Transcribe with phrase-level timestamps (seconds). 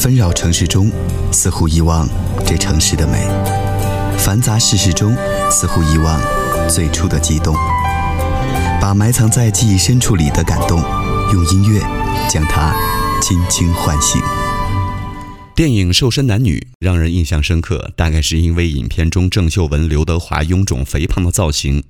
[0.00, 0.90] 纷扰城市中，
[1.30, 2.08] 似乎遗忘
[2.46, 3.18] 这城市的美；
[4.18, 5.14] 繁杂世事中，
[5.50, 6.18] 似乎遗忘
[6.70, 7.54] 最初的激动。
[8.80, 10.80] 把埋藏在记忆深处里的感动，
[11.34, 11.82] 用音乐
[12.30, 12.74] 将它
[13.20, 14.18] 轻轻唤醒。
[15.54, 21.84] 电影《瘦身男女》让人印象深刻，大概是因为影片中郑秀文、刘德华臃肿肥胖的造型。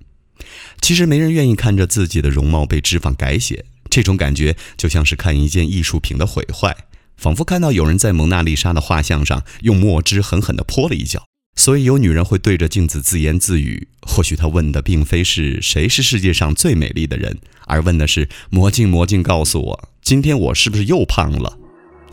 [0.81, 6.77] 其实没人愿意看着自己的容貌被脂肪改写，这种感觉就像是看一件艺术品的毁坏，
[7.21, 11.25] 仿佛看到有人在蒙娜丽莎的画像上用墨汁狠狠地泼了一脚。
[11.55, 21.59] 所以有女人会对着镜子自言自语，或许她问的并非是谁是世界上最美丽的人，而问的是魔镜魔镜告诉我，今天我是不是又胖了？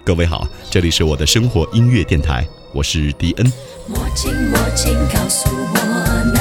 [0.04, 3.50] 各位好，这里是我的生活音乐电台，我是迪恩。
[3.88, 6.37] 魔镜魔镜告诉我，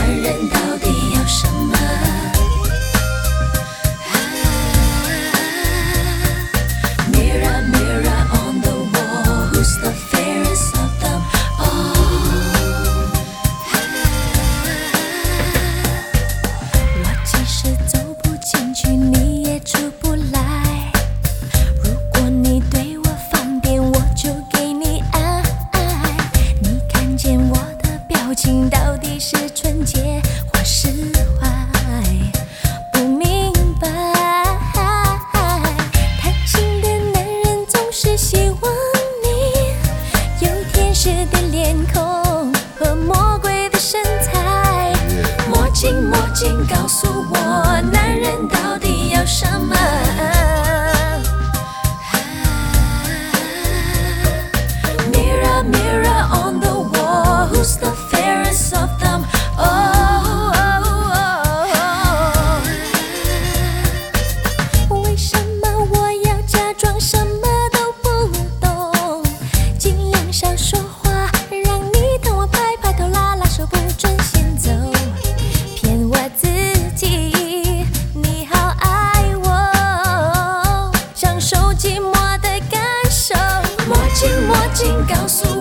[84.78, 85.55] 请告诉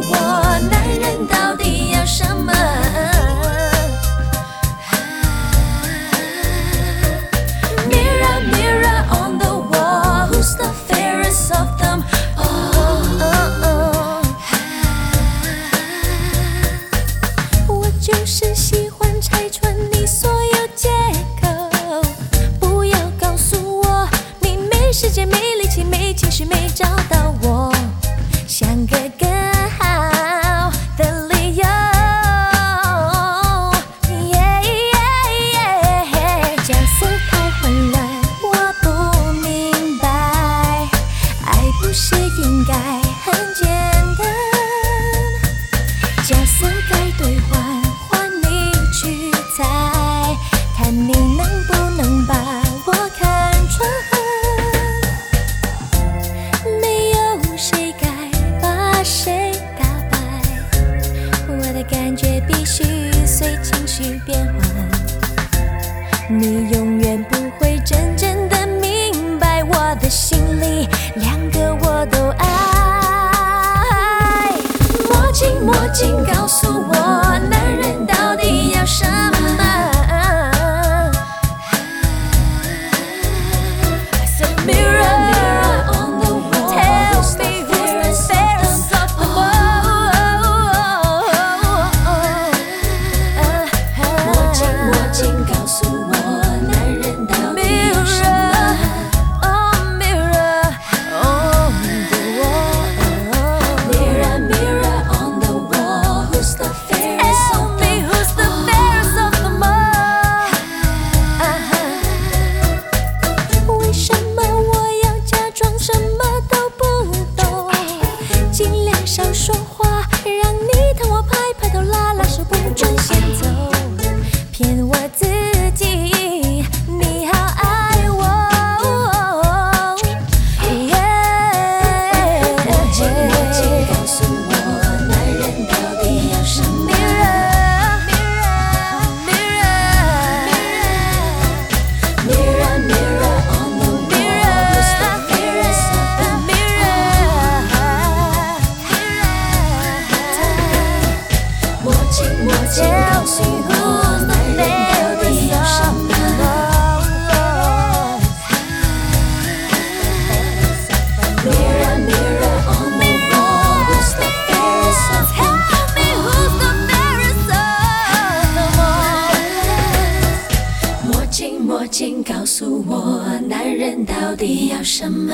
[172.23, 175.33] 告诉我男人到底要什么？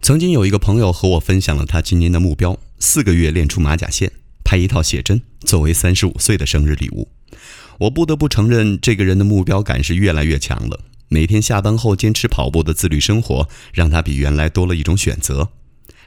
[0.00, 4.10] 曾经有一个朋友和我分享了他今年的目标四个月练出马甲线
[4.42, 7.08] 拍一套写真作为三十五岁的生日礼物。
[7.80, 10.80] 我不得不承认这个人的目标感是越来越强了。
[11.08, 15.50] 每天下班后坚持跑步的自律生活让他比原来多了一种选择。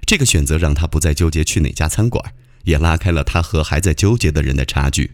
[0.06, 5.12] 这个选择让他不再纠结去哪家餐馆也拉开了他和还在纠结的人的差距。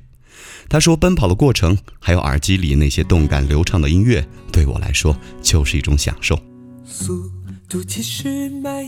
[0.70, 6.40] 他说：“奔跑的过程，还有耳机里那些动感流畅的音乐，对我来说就是一种享受。”
[6.86, 7.32] 速
[7.70, 8.88] 度七十迈，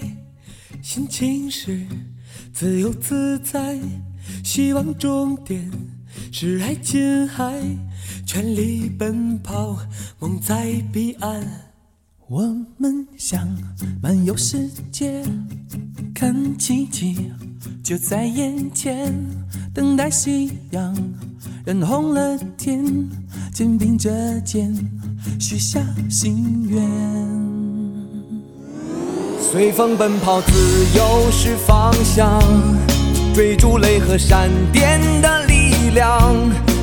[0.81, 1.85] 心情是
[2.51, 3.79] 自由自在，
[4.43, 5.71] 希望终点
[6.31, 7.61] 是爱琴海，
[8.25, 9.77] 全力奔跑，
[10.19, 11.71] 梦在彼岸。
[12.27, 12.41] 我
[12.77, 13.47] 们想
[14.01, 15.23] 漫游世界，
[16.13, 17.31] 看奇迹
[17.83, 19.13] 就在眼前，
[19.73, 20.95] 等待夕阳
[21.65, 22.83] 染红了天，
[23.53, 24.09] 肩并着
[24.41, 24.73] 肩
[25.39, 25.79] 许下
[26.09, 26.81] 心愿。
[29.39, 30.51] 随风奔跑，自
[30.95, 32.41] 由是方向，
[33.33, 36.35] 追逐雷和闪电的力量，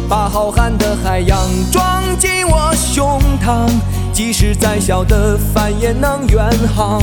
[0.09, 1.39] 把浩瀚的海洋
[1.71, 3.69] 装进我胸膛，
[4.13, 7.03] 即使再小的帆也能远航。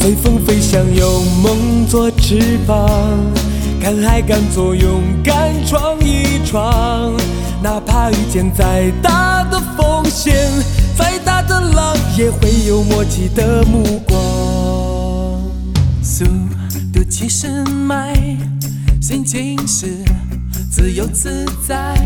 [0.00, 2.88] 随风飞翔，有梦做翅膀，
[3.82, 7.12] 敢爱敢做，勇敢闯一闯，
[7.60, 10.48] 哪怕遇见再大的风险，
[10.96, 15.42] 再大的浪，也会有默契的目光。
[16.04, 16.24] 速
[16.94, 18.14] 度七十迈，
[19.02, 19.88] 心情是
[20.70, 21.96] 自由自在，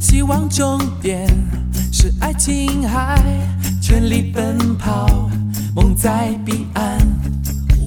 [0.00, 1.28] 希望终点
[1.92, 3.22] 是爱琴海，
[3.80, 5.30] 全力奔跑，
[5.76, 6.98] 梦在彼岸。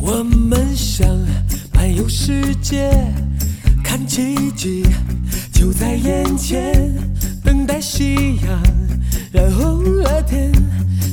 [0.01, 1.06] 我们想
[1.83, 2.89] 漫游世界，
[3.83, 4.88] 看奇迹
[5.51, 6.89] 就在眼前，
[7.44, 8.63] 等待夕阳
[9.33, 10.50] 染红了天，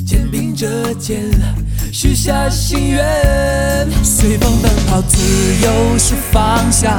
[0.07, 1.23] 肩并着肩
[1.93, 3.05] 许下心愿。
[4.05, 5.19] 随风奔跑，自
[5.61, 6.97] 由是方向，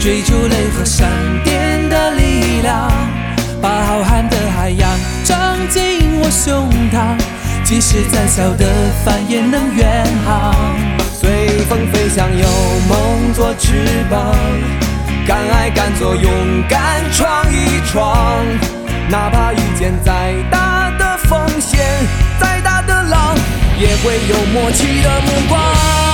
[0.00, 1.08] 追逐雷和闪
[1.44, 2.90] 电的力量，
[3.62, 7.16] 把浩瀚的海洋装进我胸膛，
[7.62, 8.66] 即使再小的
[9.04, 10.93] 帆也能远航。
[11.24, 12.46] 随风飞翔，有
[12.86, 13.72] 梦做翅
[14.10, 14.36] 膀，
[15.26, 16.30] 敢爱敢做，勇
[16.68, 18.44] 敢闯一闯，
[19.08, 21.80] 哪怕遇见再大的风险，
[22.38, 23.34] 再大的浪，
[23.80, 26.13] 也会有默契的目光。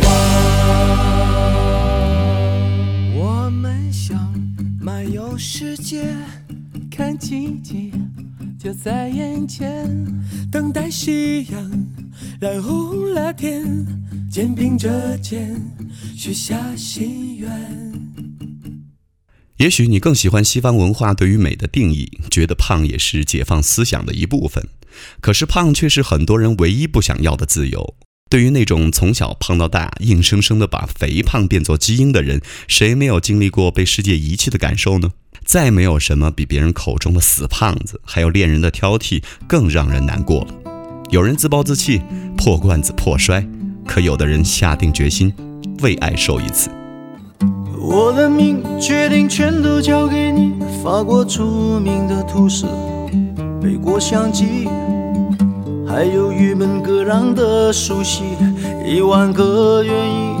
[8.83, 10.07] 在眼前，
[10.51, 11.87] 等待夕阳
[12.39, 13.85] 染红了天，
[14.31, 15.55] 肩并着肩
[16.17, 17.49] 许下心愿。
[19.57, 24.67] 也许你更喜欢西方文化对于美的定义，觉得胖也是解放思想的一部分。
[25.19, 27.93] 可是胖却是很多人唯一不想要的自由。
[28.31, 35.11] 对于那种从小胖到大，硬生生的把肥胖变作基因的人，谁没有经历过被世界遗弃的感受呢？
[35.51, 40.47] 再没有什么比别人口中的死胖子，还有恋人的挑剔更让人难过了。
[41.09, 42.01] 有人自暴自弃，
[42.37, 43.45] 破罐子破摔，
[43.85, 45.33] 可有的人下定决心，
[45.81, 46.69] 为爱受一次。
[47.77, 51.43] 我的命决定全都交给你，法国著
[51.81, 52.65] 名的图师，
[53.61, 54.69] 背过相机，
[55.85, 58.23] 还有郁闷割让的熟悉，
[58.87, 60.33] 一万个愿意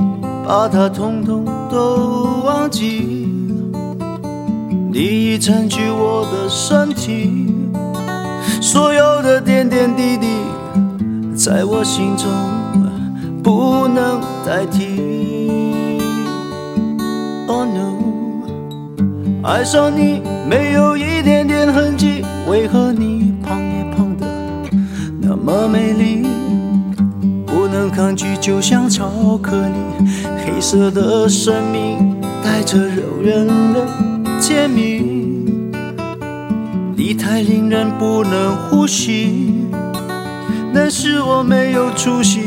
[0.47, 3.27] 把它统统都忘记。
[4.93, 7.55] 你已占据我的身体，
[8.59, 10.27] 所有的点点滴滴，
[11.33, 12.27] 在我心中
[13.41, 16.01] 不能代替。
[17.47, 24.27] Oh no，爱上你没有一点点痕迹，为何你胖也胖得
[25.21, 26.27] 那么美丽？
[27.45, 29.09] 不能抗拒，就像巧
[29.41, 30.05] 克力，
[30.45, 33.87] 黑色的生命带着诱人的
[34.51, 35.01] 甜蜜，
[36.97, 39.65] 你太令人不能呼吸。
[40.73, 42.41] 但是我没有出息，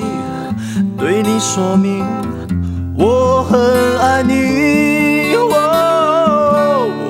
[0.98, 2.04] 对你说明
[2.94, 5.34] 我很爱你。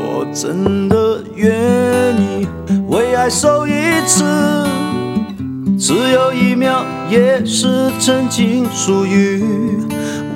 [0.07, 2.47] 我真的愿意
[2.87, 3.73] 为爱受一
[4.07, 4.23] 次，
[5.77, 9.43] 只有一秒，也是曾经属于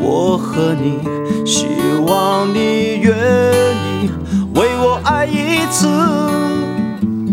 [0.01, 0.99] 我和你。
[1.47, 1.67] 希
[2.07, 3.17] 望你愿
[4.59, 5.87] 为我爱一次。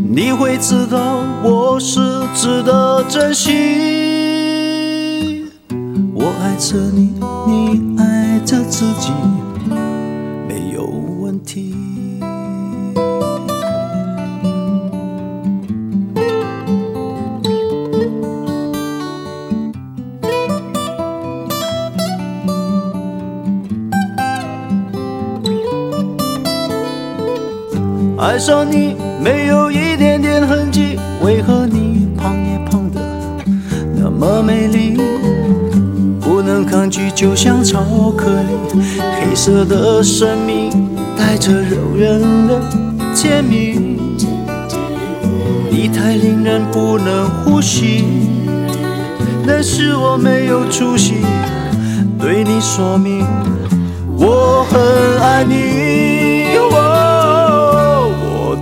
[0.07, 1.99] 你会知道我是
[2.35, 3.51] 值得珍惜。
[6.13, 7.15] 我爱着你，
[7.47, 9.11] 你爱着自己，
[10.47, 11.84] 没有问题。
[28.17, 33.01] 爱上你没有一点点痕迹，为何你胖也胖得
[33.93, 34.97] 那么美丽？
[36.21, 37.81] 不能抗拒，就像巧
[38.15, 38.81] 克力，
[39.19, 40.71] 黑色的生命
[41.17, 42.61] 带着诱人的
[43.13, 43.97] 甜蜜。
[45.69, 48.05] 你太令人不能呼吸，
[49.45, 51.15] 但是我没有出息，
[52.17, 53.25] 对你说明
[54.17, 56.45] 我很爱你。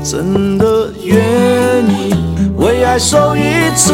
[0.03, 1.15] 真的愿
[1.87, 2.13] 意
[2.57, 3.41] 为爱受一
[3.73, 3.93] 次，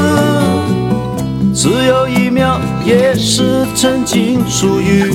[1.53, 5.13] 只有一秒，也是曾经属于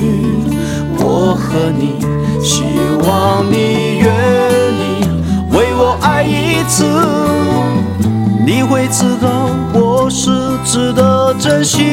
[0.97, 1.99] 我和你。
[2.41, 2.63] 希
[3.03, 4.07] 望你愿
[4.73, 5.05] 意
[5.51, 6.85] 为我爱一次，
[8.45, 10.31] 你会知道我是
[10.63, 11.83] 值得珍惜。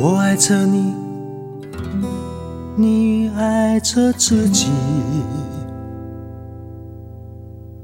[0.00, 0.94] 我爱着，你
[3.74, 4.68] 爱着自己，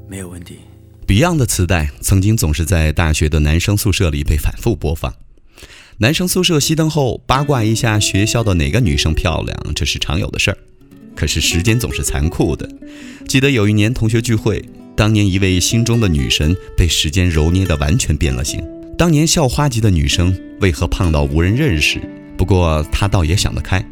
[0.07, 0.59] 没有问题。
[1.05, 5.13] Beyond 的磁带曾经总是在大学的男生宿舍里被反复播放。
[5.97, 10.57] 男生宿舍熄灯后，八卦一下学校的哪个女生漂亮，这是常有的事儿。
[11.13, 12.69] 可是时间总是残酷的。
[13.27, 14.63] 记得有一年同学聚会，
[14.95, 18.65] 当年一位心中的女神被时间揉捏得完全变了形。
[18.97, 21.99] 当年校花级的女生为何胖到无人认识？
[22.37, 23.85] 不过她倒也想得开，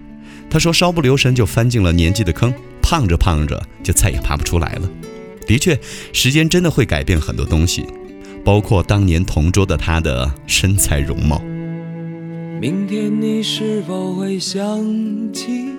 [0.50, 4.90] 他说稍不留神就翻进了年纪的坑，胖着胖着就再也爬不出来了。
[5.46, 5.80] 的确，
[6.12, 7.86] 时间真的会改变很多东西，
[8.44, 11.42] 包括当年同桌的他的身材容貌。
[12.60, 14.84] 明天你是否会想
[15.32, 15.70] 起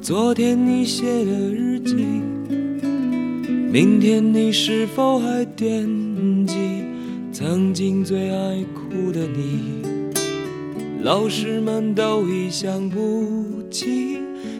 [0.00, 1.96] 昨天你写的日记？
[3.70, 6.54] 明天你是否还惦记
[7.32, 9.82] 曾经最爱哭的你？
[11.02, 14.07] 老师们都已想不起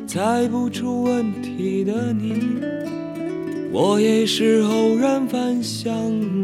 [0.08, 2.62] 猜不出问题的你，
[3.70, 5.92] 我也是偶然翻相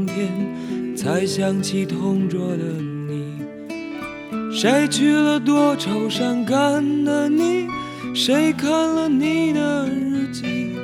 [0.04, 2.62] 片才想起同桌的
[3.08, 3.38] 你。
[4.54, 7.66] 谁去了多愁善感的你？
[8.14, 10.76] 谁看了你的日记？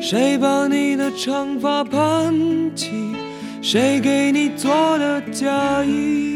[0.00, 2.34] 谁把你的长发盘
[2.74, 2.90] 起？
[3.60, 6.35] 谁给你做的嫁衣？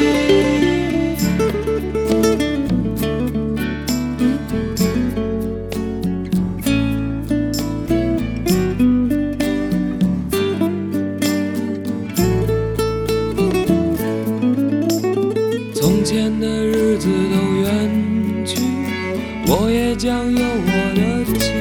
[19.53, 21.51] 我也将有我的妻，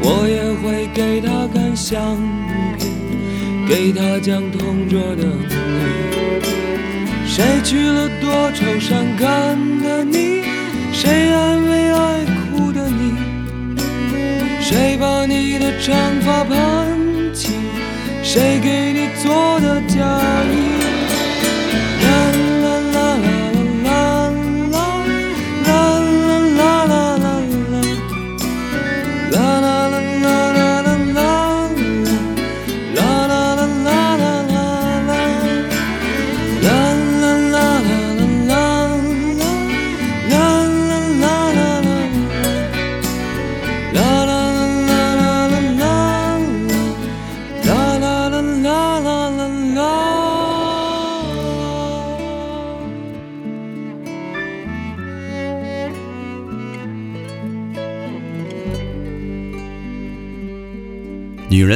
[0.00, 2.16] 我也会给她看相
[2.78, 2.88] 片，
[3.68, 5.56] 给她讲同桌的你。
[7.26, 10.44] 谁娶了多愁善感的你？
[10.92, 12.24] 谁安慰爱
[12.54, 13.12] 哭的你？
[14.60, 16.54] 谁把你的长发盘
[17.34, 17.54] 起？
[18.22, 19.98] 谁给你做的嫁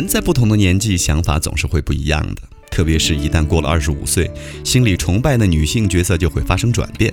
[0.00, 2.40] 人在不同的年纪，想法总是会不一样的。
[2.70, 4.30] 特别是一旦过了二十五岁，
[4.64, 7.12] 心里崇拜的女性角色就会发生转变。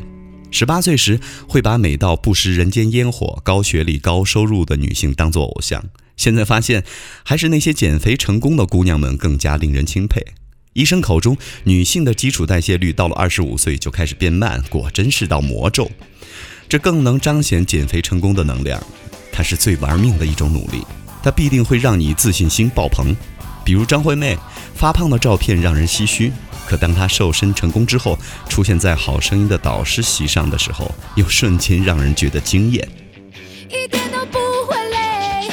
[0.52, 5.84] 十八岁时，会把美到不食人间烟火、高学历、高收入的女性当作偶像。
[6.16, 6.86] 现在发现，
[7.26, 10.26] 还是那些减肥成功的姑娘们更加令人钦佩。
[10.72, 15.92] 医生口中，女性的基础代谢率到了二十五岁就开始变慢，果真是道魔咒。
[16.70, 18.82] 这更能彰显减肥成功的能量。
[19.34, 20.82] 它是最玩命的一种努力，
[21.28, 23.14] 它必定会让你自信心爆棚。
[23.66, 24.38] 比如张惠妹
[24.74, 26.32] 发胖的照片让人唏嘘，
[26.66, 28.18] 可当她瘦身成功之后，
[28.48, 32.88] 出现在《好声音》的导师席上的时候，又瞬间让人觉得惊艳。
[33.68, 35.50] 一点都不会累。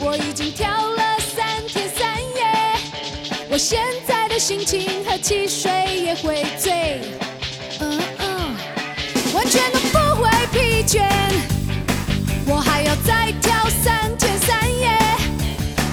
[0.00, 5.70] 我已经跳了三天三夜，我现在的心情和汽水
[6.04, 7.00] 也会醉，
[7.78, 8.56] 嗯嗯，
[9.34, 11.08] 完全都不会疲倦。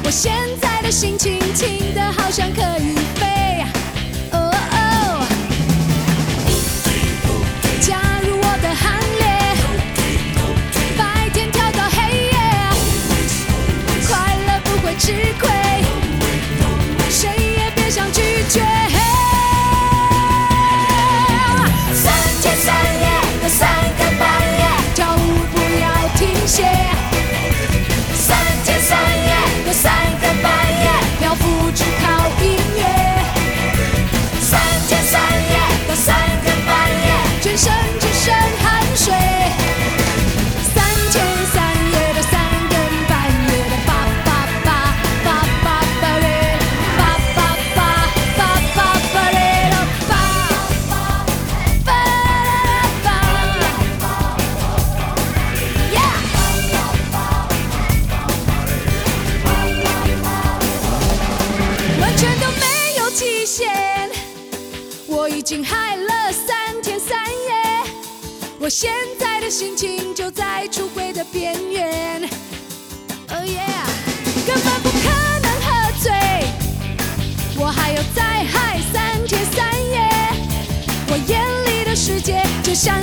[0.10, 2.96] 我现在的心情听的好像可以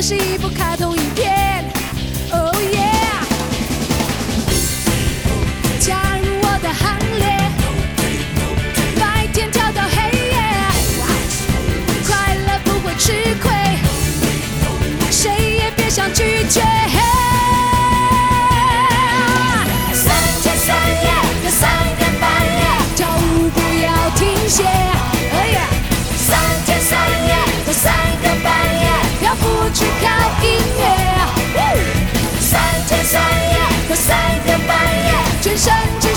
[0.08, 0.95] 是一部卡通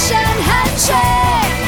[0.10, 1.59] 身汗水。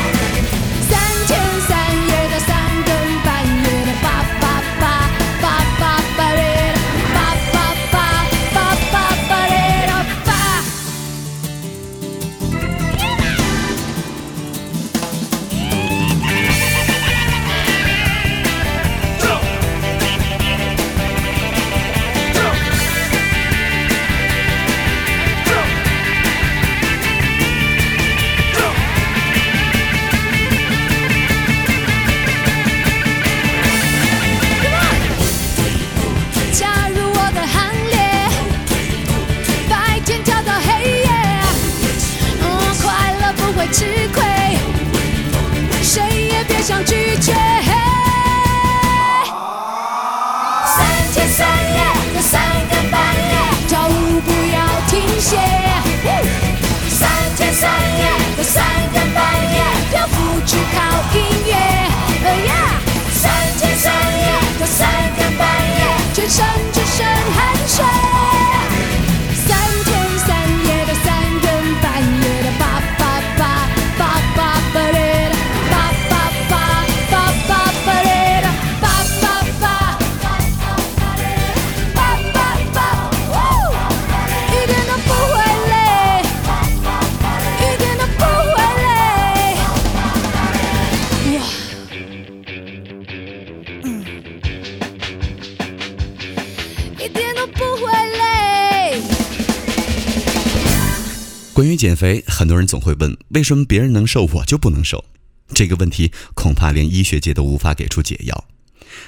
[101.81, 105.03] 减肥，很多人总会问：为什么别人能瘦，我就不能瘦？
[105.51, 108.45] 这个问题恐怕连医学界都无法给出解药。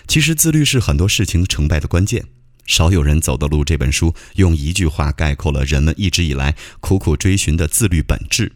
[0.08, 2.26] 其实，自律是很多事情成败的关键。
[2.66, 8.52] 少有人走的路这本书用一句话概括了人们一直以来苦苦追寻的自律本质：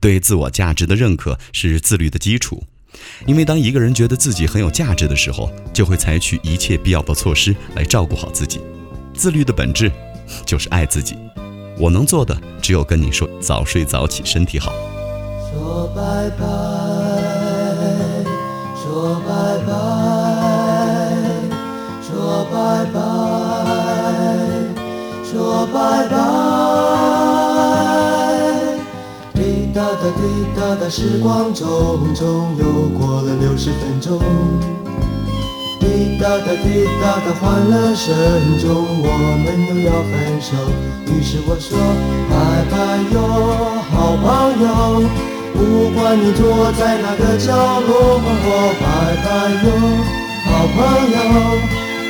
[0.00, 2.64] 对自我价值的认可是自律的基础，
[3.24, 8.58] 因为当一个人觉得自己很有价值的时候，就会采取一切必要的措施来照顾好自己。
[9.14, 9.92] 自律的本质
[10.44, 11.14] 就是爱自己。
[11.80, 14.70] 我能做的只有跟你说：早睡早起，身体好。
[15.50, 16.44] 说拜拜，
[18.76, 19.32] 说拜
[19.66, 19.72] 拜，
[22.02, 22.98] 说拜拜，
[25.24, 26.14] 说拜拜。
[29.32, 29.40] 滴
[29.74, 30.20] 答答滴
[30.54, 31.64] 答答，时光匆
[32.14, 34.20] 匆，又过了六十分钟。
[36.20, 38.12] 滴答答滴答答，欢乐声
[38.58, 38.68] 中，
[39.00, 39.08] 我
[39.40, 40.52] 们又要分手。
[41.06, 41.66] 于是我说
[42.28, 42.36] 拜
[42.68, 42.76] 拜
[43.10, 43.16] 哟，
[43.88, 44.28] 好朋
[44.60, 44.68] 友，
[45.54, 45.58] 不
[45.98, 47.48] 管你坐在哪个角
[47.80, 48.20] 落，
[48.78, 48.84] 拜
[49.24, 49.28] 拜
[49.64, 49.66] 哟，
[50.44, 50.76] 好朋
[51.10, 51.16] 友，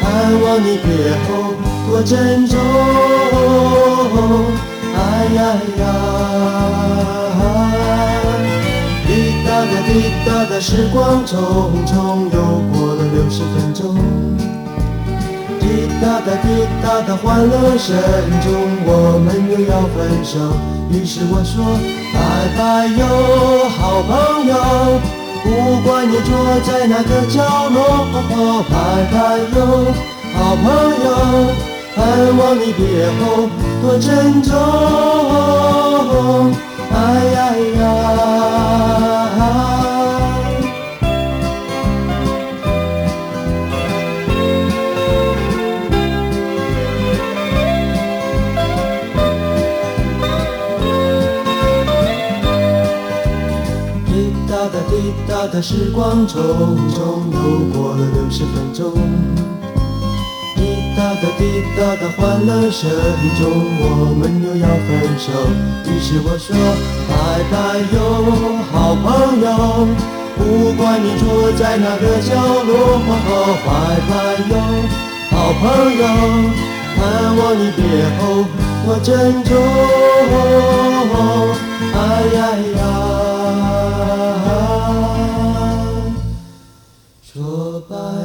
[0.01, 0.05] 盼
[0.43, 0.91] 望你别
[1.29, 1.55] 后
[1.87, 2.59] 多珍重。
[4.93, 4.99] 哎
[5.37, 5.39] 呀
[5.79, 6.90] 呀。
[9.67, 9.89] 滴答滴
[10.25, 11.37] 答答，时光匆
[11.87, 11.93] 匆，
[12.33, 12.37] 又
[12.73, 13.95] 过了六十分钟。
[15.61, 15.65] 滴
[16.01, 16.45] 答答滴
[16.83, 17.89] 答答，欢乐声
[18.41, 18.49] 中，
[18.87, 20.39] 我们又要分手。
[20.91, 21.79] 于是我说
[22.13, 22.19] 拜
[22.57, 23.03] 拜哟，
[23.69, 24.11] 好朋
[24.47, 24.55] 友，
[25.45, 25.47] 不
[25.87, 26.29] 管你坐
[26.65, 27.77] 在哪个角落，
[28.71, 28.75] 拜
[29.13, 29.15] 拜
[29.55, 29.59] 哟，
[30.35, 30.65] 好朋
[31.05, 31.09] 友，
[31.95, 31.99] 盼
[32.39, 32.81] 望你别
[33.21, 33.21] 后
[33.83, 34.09] 多珍
[34.43, 34.51] 重。
[36.93, 36.97] 哎
[37.35, 37.39] 呀
[37.81, 37.87] 呀！
[54.07, 54.93] 滴答答滴
[55.27, 56.35] 答答，时光匆
[56.91, 56.99] 匆，
[57.33, 57.39] 又
[57.73, 59.50] 过了六十分钟。
[61.17, 61.43] 滴答滴
[61.77, 62.89] 答的欢乐声
[63.39, 63.43] 中，
[63.81, 65.27] 我们又要分手。
[65.91, 66.55] 于是我说：
[67.09, 67.13] 拜
[67.51, 67.55] 拜
[67.93, 67.99] 哟，
[68.71, 69.05] 好朋
[69.41, 69.47] 友，
[70.39, 70.41] 不
[70.75, 71.25] 管你坐
[71.59, 72.31] 在哪个角
[72.63, 72.71] 落。
[73.67, 73.69] 拜
[74.09, 74.11] 拜
[74.51, 74.53] 哟，
[75.31, 75.63] 好朋
[75.99, 76.03] 友，
[76.97, 76.99] 看
[77.37, 77.83] 我你别
[78.19, 78.21] 后，
[78.87, 79.09] 我珍
[79.45, 79.51] 重。
[81.93, 81.99] 哎
[82.35, 82.39] 呀
[82.77, 82.81] 呀，
[87.23, 88.20] 说吧。